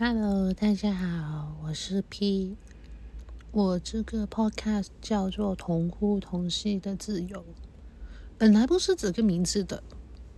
[0.00, 2.54] Hello，大家好，我是 P。
[3.50, 7.44] 我这个 Podcast 叫做“同呼同系的自由”，
[8.38, 9.82] 本来不是这个名字的，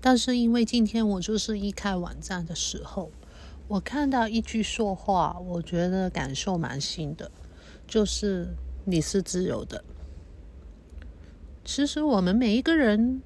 [0.01, 3.11] 但是因为今天我就是一开网站的时候，
[3.69, 7.31] 我看到一句说话，我觉得感受蛮新的，
[7.87, 8.57] 就是
[8.87, 9.85] “你是自由的”。
[11.67, 13.21] 其实我们每一个人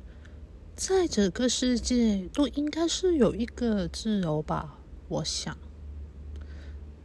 [0.75, 5.57] 在这个世界都应该是有一个自由吧，我想。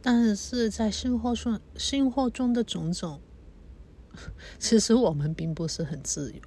[0.02, 3.20] 但是在生活中，生活中的种种，
[4.58, 6.40] 其实我们并不是很自由。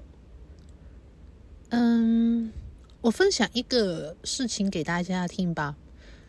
[1.69, 2.51] 嗯，
[3.01, 5.75] 我分享一个事情给大家听吧。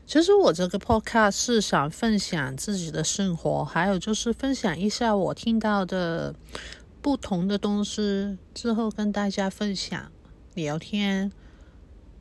[0.07, 6.35] 其实我这个 podcast 是想分享自己的生活，还有就是分享一下我听到的
[7.01, 10.13] 不同的东西，之后跟大家分享
[10.53, 11.33] 聊天。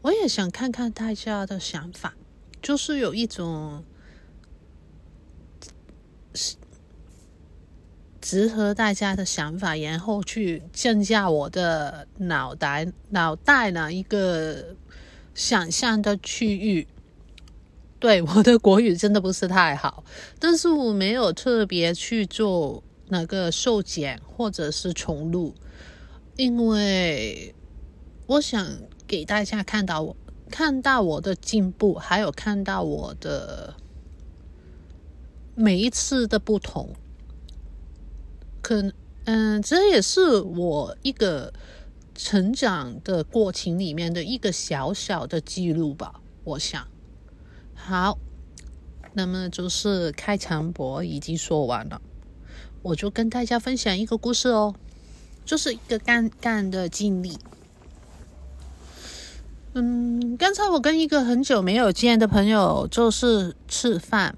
[0.01, 2.15] 我也想看看大家的想法，
[2.61, 3.83] 就是有一种。
[6.33, 6.55] 是
[8.21, 14.75] 结合大家的想法，然后去增加我的脑袋脑袋呢一个
[15.33, 16.87] 想象的区域。
[17.99, 20.03] 对我的国语真的不是太好，
[20.39, 25.53] 但是我没有特别去做那个受检或者是重录，
[26.35, 27.53] 因为
[28.25, 28.67] 我想
[29.05, 30.15] 给大家看到我
[30.49, 33.73] 看到我的进步，还有看到我的。
[35.55, 36.89] 每一次的不同，
[38.61, 38.91] 可
[39.25, 41.53] 嗯，这也是我一个
[42.15, 46.19] 成长的过程里面的一个小小的记录吧。
[46.43, 46.87] 我想，
[47.75, 48.17] 好，
[49.13, 52.01] 那么就是开场博已经说完了，
[52.81, 54.73] 我就跟大家分享一个故事哦，
[55.45, 57.37] 就是一个干干的经历。
[59.75, 64.35] 嗯，刚才我跟一个很久没有见的朋友就是吃饭。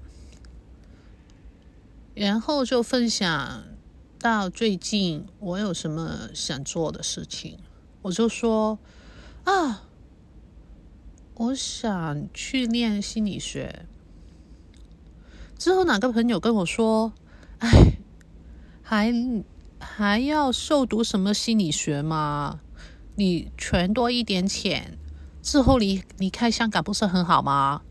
[2.16, 3.64] 然后就分享
[4.18, 7.58] 到最近我有什么想做的事情，
[8.00, 8.78] 我就说
[9.44, 9.82] 啊，
[11.34, 13.86] 我想去练心理学。
[15.58, 17.12] 之后哪个朋友跟我说，
[17.58, 17.98] 哎，
[18.82, 19.12] 还
[19.78, 22.60] 还要受读什么心理学吗？
[23.16, 24.96] 你存多一点钱，
[25.42, 27.82] 之后离离开香港不是很好吗？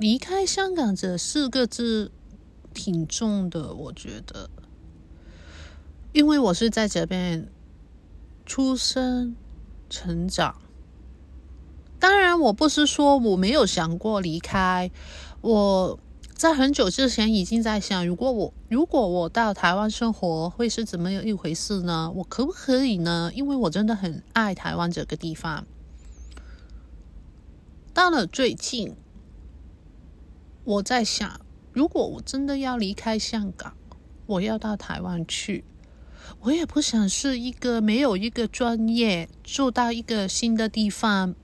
[0.00, 2.10] 离开香港这四个字
[2.72, 4.48] 挺重的，我觉得，
[6.14, 7.46] 因为我是在这边
[8.46, 9.36] 出生、
[9.90, 10.56] 成长。
[11.98, 14.90] 当然，我不是说我没有想过离开。
[15.42, 16.00] 我
[16.32, 22.10] 在很久之前已经在想，如果我如果我到台湾生活，会是怎么一回事呢？
[22.16, 23.30] 我可不可以呢？
[23.34, 25.66] 因为我真的很爱台湾这个地方。
[27.92, 28.96] 到了最近。
[30.70, 31.40] 我在想，
[31.72, 33.76] 如果我真的要离开香港，
[34.26, 35.64] 我要到台湾去，
[36.42, 41.34] 我也不想是一个没有一个专业，住到一个新的地方。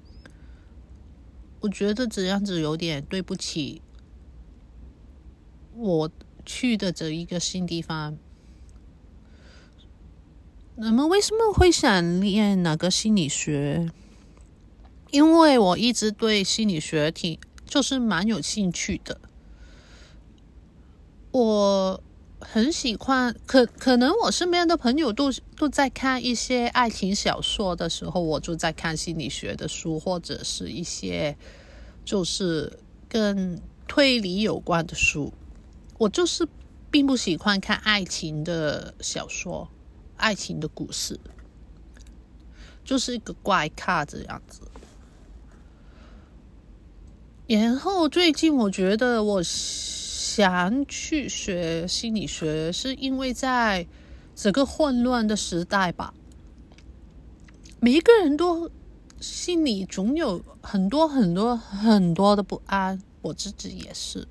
[1.62, 3.82] 我觉得这样子有点对不起
[5.75, 6.10] 我
[6.44, 8.16] 去的这一个新地方。
[10.76, 13.91] 那么，为什么会想练哪个心理学？
[15.10, 17.36] 因为我一直对心理学挺。
[17.66, 19.21] 就是蛮有兴趣的，
[21.32, 22.00] 我
[22.41, 23.34] 很喜欢。
[23.44, 31.37] 可可能我身边的朋友都都在看一些爱情小说的时候，我就在看心理学的书，或者是一些
[32.04, 32.78] 就是
[33.09, 35.33] 跟推理有关的书。
[35.98, 36.47] 我就是
[36.91, 39.69] 并不喜欢看爱情的小说，
[40.16, 41.19] 爱情的故事，
[42.84, 44.60] 就是一个怪咖这样子。
[47.46, 53.86] 然后最近我觉得我想去学心理学，是因为在
[54.34, 56.12] 整个混乱的时代吧，
[57.80, 58.68] 每一个人都
[59.20, 64.26] 心里总有很多很多很多的不安，我自己也是。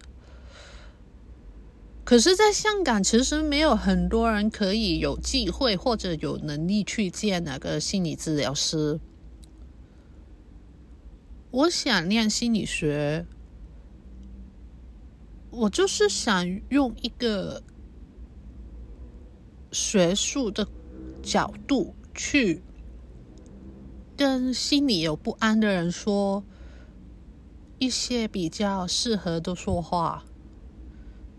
[2.03, 8.99] 可是，在香港其实没有很多人可以有机会或者有能力去见那个心理治疗师。
[11.55, 13.25] 我想念心理学，
[15.51, 17.63] 我就是想用一个
[19.71, 20.67] 学术的
[21.23, 22.61] 角度去
[24.17, 26.43] 跟心里有不安的人说
[27.79, 30.25] 一些比较适合的说话，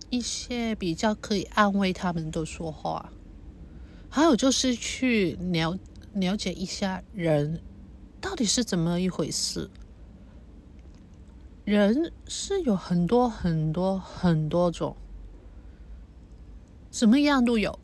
[0.09, 3.13] 一些比较可以安慰他们的说话，
[4.09, 5.79] 还有就是去了
[6.15, 7.61] 了解一下人
[8.19, 9.69] 到底是怎么一回事。
[11.67, 14.97] 人是有很多很多很多种，
[16.93, 17.77] 什么样都有。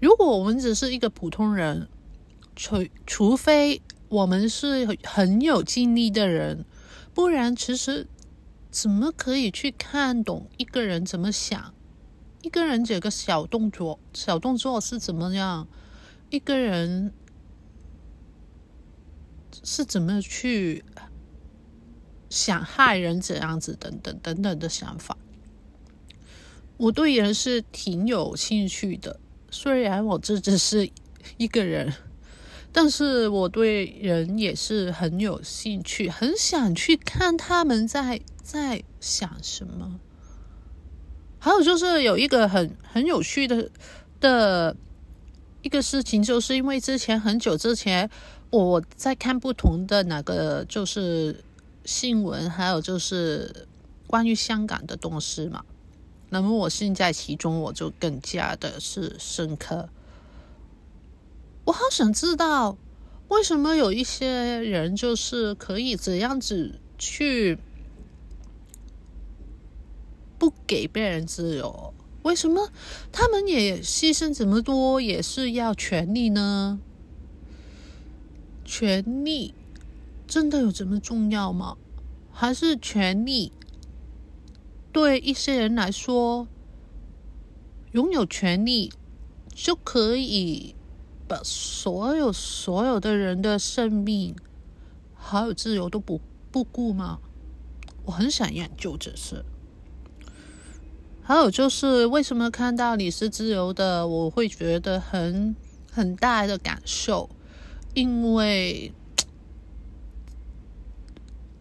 [0.00, 1.88] 如果我们只是一个普通人，
[2.56, 6.64] 除除非我们是很有经历的人，
[7.14, 8.08] 不然其实
[8.72, 11.72] 怎么可以去看懂一个人怎么想？
[12.42, 15.68] 一个人这个小动作、小动作是怎么样？
[16.30, 17.12] 一个人
[19.62, 20.84] 是怎么去
[22.34, 25.16] 想害人怎样子等等等等的想法？
[26.76, 29.20] 我对人是挺有兴趣的。
[29.52, 30.90] 虽然我这只是
[31.36, 31.94] 一个人，
[32.72, 40.00] 但是我对人也是很有兴趣，很想去看他们在在想什么。
[41.38, 43.70] 还有就是有一个很很有趣的
[44.18, 44.76] 的
[45.62, 48.10] 一个事情，就是因为之前很久之前
[48.50, 51.44] 我在看不同的那个就是
[51.84, 53.66] 新闻，还有就是
[54.06, 55.64] 关于香港的东西嘛。
[56.30, 59.88] 那么我现在其中，我就更加的是深刻。
[61.64, 62.76] 我好想知道，
[63.28, 64.28] 为什么有一些
[64.60, 67.58] 人就是可以这样子去
[70.38, 71.94] 不给别人自由？
[72.22, 72.70] 为什么
[73.12, 76.80] 他们也牺牲这么多，也是要权利呢？
[78.64, 79.54] 权利
[80.34, 81.76] 真的有这么重要吗？
[82.32, 83.52] 还是权利？
[84.90, 86.48] 对一些人来说，
[87.92, 88.92] 拥有权利
[89.54, 90.74] 就可以
[91.28, 94.34] 把所有所有的人的生命
[95.14, 96.20] 还有自由都不
[96.50, 97.20] 不顾吗？
[98.04, 99.44] 我很想研究这事。
[101.22, 105.54] 还有就是，为什么看到你是自由的，我会觉得很
[105.92, 107.30] 很大的感受，
[107.94, 108.92] 因为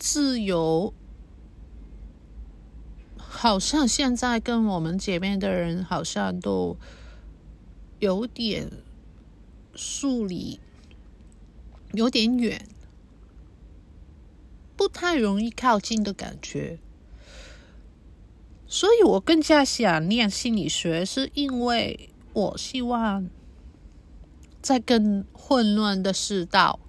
[0.05, 0.94] 自由。
[3.17, 6.75] 好像现在跟我们姐妹的人好像都
[8.00, 8.69] 有点
[9.73, 10.59] 疏离，
[11.94, 12.67] 有点远，
[14.75, 16.79] 不太容易靠近的感觉。
[18.67, 23.29] 所以我更加想念心理学，是因为我希望
[24.61, 26.81] 在更混乱的世道，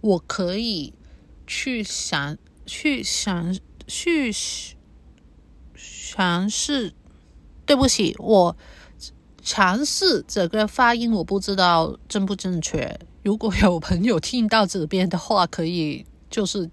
[0.00, 0.94] 我可以
[1.46, 3.56] 去想，去想，
[3.86, 4.32] 去。
[6.14, 6.92] 尝试，
[7.64, 8.54] 对不起，我
[9.42, 13.00] 尝试这个发音，我不知道正不正确。
[13.22, 16.70] 如果有朋友听到这边的话，可以就是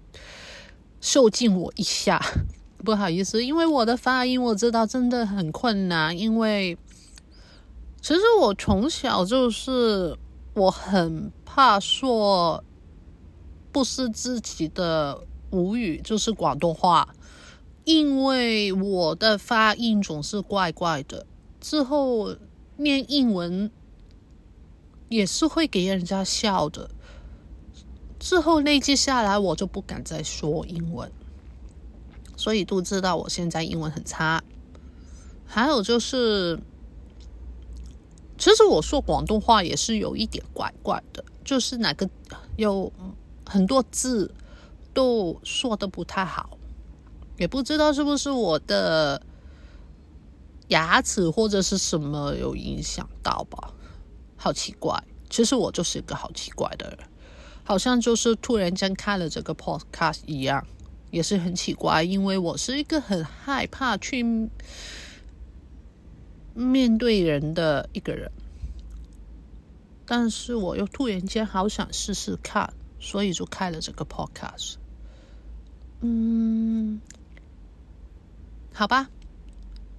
[1.00, 2.22] 受尽我一下，
[2.84, 6.16] 不好意思，因为我的发音我知道真的很困难。
[6.18, 6.76] 因为
[8.02, 10.14] 其实我从小就是
[10.52, 12.62] 我很怕说
[13.72, 15.18] 不是自己的
[15.50, 17.14] 母语，就是广东话。
[17.84, 21.26] 因为我的发音总是怪怪的，
[21.60, 22.36] 之后
[22.76, 23.70] 念英文
[25.08, 26.90] 也是会给人家笑的，
[28.18, 31.10] 之后累积下来，我就不敢再说英文，
[32.36, 34.44] 所以都知道我现在英文很差。
[35.46, 36.60] 还有就是，
[38.38, 42.08] 其实我说广东话也是有一点怪怪的，就是哪个
[42.56, 42.92] 有
[43.46, 44.32] 很多字
[44.92, 46.58] 都说的不太好。
[47.38, 49.22] 也不知道是不是我的
[50.68, 53.72] 牙齿或者是什么有影响到吧？
[54.36, 56.98] 好奇怪，其实我就是一个好奇怪的人，
[57.64, 60.66] 好像就是突然间看了这个 podcast 一样，
[61.10, 64.22] 也是很奇怪，因为我是一个很害怕去
[66.54, 68.30] 面对人的一个人，
[70.04, 74.74] 但是我又突然间好想试试看，所以就开了这个 podcast。
[76.02, 77.00] 嗯。
[78.72, 79.10] 好吧，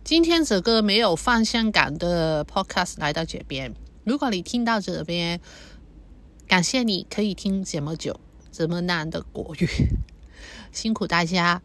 [0.03, 3.75] 今天这个没有方向感的 podcast 来到这边。
[4.03, 5.39] 如果你听到这边，
[6.47, 8.19] 感谢你可以听这么久
[8.51, 9.67] 这么难的国语，
[10.71, 11.61] 辛苦大家。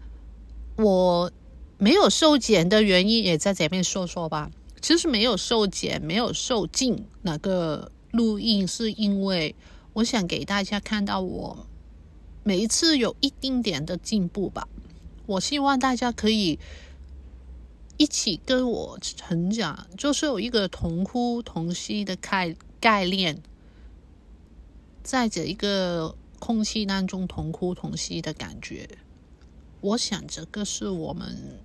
[0.77, 1.33] 我
[1.79, 4.51] 没有受检的原因也在这边说说吧。
[4.83, 9.55] 其实没有受检，没有受禁那个录音，是因为
[9.97, 11.67] 我想给大家看到我
[12.45, 14.69] 每一次有一丁点的进步吧。
[15.27, 16.59] 我希望大家可以。
[17.99, 23.41] 一起跟我成长，就是有一个同呼同吸的概概念，
[25.03, 28.87] 在这一个空气当中同呼同吸的感觉。
[29.81, 31.59] 我想这个是我们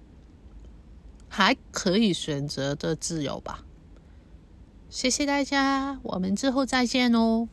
[1.27, 3.65] 还可以选择的自由吧。
[4.89, 7.49] 谢谢大家，我们之后再见哦。